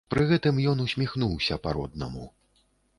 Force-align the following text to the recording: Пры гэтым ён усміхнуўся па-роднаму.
Пры 0.11 0.21
гэтым 0.29 0.61
ён 0.71 0.81
усміхнуўся 0.87 1.61
па-роднаму. 1.69 2.29